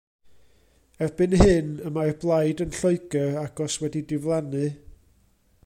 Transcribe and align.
Erbyn 1.07 1.35
hyn 1.41 1.69
y 1.89 1.91
mae'r 1.97 2.17
Blaid 2.23 2.63
yn 2.67 2.73
Lloegr 2.79 3.37
agos 3.45 3.77
wedi 3.85 4.03
diflannu. 4.13 4.65